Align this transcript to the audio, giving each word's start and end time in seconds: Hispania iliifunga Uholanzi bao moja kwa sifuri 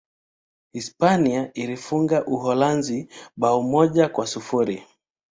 Hispania 0.73 1.53
iliifunga 1.53 2.25
Uholanzi 2.25 3.07
bao 3.37 3.61
moja 3.61 4.09
kwa 4.09 4.27
sifuri 4.27 4.83